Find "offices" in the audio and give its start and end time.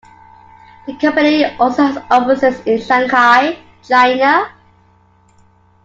2.09-2.59